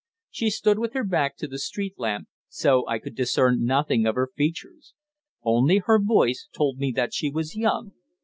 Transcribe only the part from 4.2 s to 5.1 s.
features.